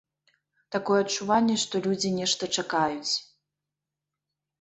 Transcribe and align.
Такое 0.75 0.95
адчуванне, 1.01 1.57
што 1.63 1.81
людзі 1.87 2.09
нешта 2.19 2.43
чакаюць. 2.61 3.13